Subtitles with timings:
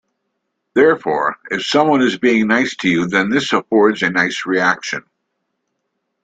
[0.73, 5.03] Therefore, if someone is being nice to you then this affords a nice reaction.